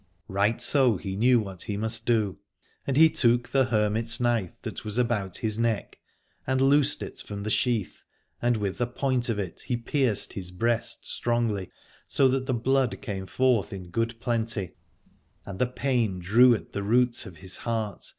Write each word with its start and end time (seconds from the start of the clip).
Right 0.27 0.59
so 0.59 0.97
he 0.97 1.15
knew 1.15 1.39
what 1.39 1.61
he 1.61 1.77
must 1.77 2.07
do: 2.07 2.39
and 2.87 2.97
he 2.97 3.07
took 3.07 3.49
the 3.51 3.65
hermit's 3.65 4.19
knife 4.19 4.59
that 4.63 4.83
was 4.83 4.97
about 4.97 5.37
his 5.37 5.59
neck, 5.59 5.99
and 6.47 6.59
loosed 6.59 7.03
it 7.03 7.19
from 7.19 7.43
the 7.43 7.51
sheath, 7.51 8.03
and 8.41 8.57
with 8.57 8.79
the 8.79 8.87
point 8.87 9.29
of 9.29 9.37
it 9.37 9.59
he 9.67 9.77
pierced 9.77 10.33
his 10.33 10.49
breast 10.49 11.05
strongly, 11.05 11.69
so 12.07 12.27
that 12.29 12.47
the 12.47 12.53
blood 12.55 12.99
came 13.03 13.27
forth 13.27 13.71
in 13.71 13.91
good 13.91 14.19
plenty, 14.19 14.71
and 15.45 15.59
the 15.59 15.67
pain 15.67 16.17
drew 16.17 16.55
at 16.55 16.71
the 16.71 16.81
roots 16.81 17.27
of 17.27 17.37
his 17.37 17.57
heart. 17.57 18.03